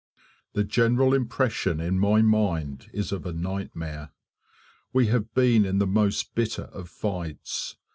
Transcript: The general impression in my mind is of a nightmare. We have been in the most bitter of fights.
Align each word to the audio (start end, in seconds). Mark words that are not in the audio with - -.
The 0.53 0.63
general 0.63 1.13
impression 1.13 1.79
in 1.79 1.99
my 1.99 2.23
mind 2.23 2.89
is 2.91 3.11
of 3.11 3.23
a 3.23 3.31
nightmare. 3.31 4.09
We 4.93 5.05
have 5.13 5.31
been 5.35 5.63
in 5.63 5.77
the 5.77 5.85
most 5.85 6.33
bitter 6.33 6.63
of 6.73 6.89
fights. 6.89 7.75